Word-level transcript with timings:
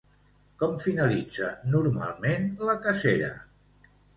Com 0.61 0.71
finalitza, 0.83 1.51
normalment, 1.75 2.49
la 2.71 2.79
cacera? 2.87 3.31